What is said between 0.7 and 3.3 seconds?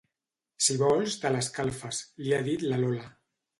vols te l'escalfes, li ha dit la Lola.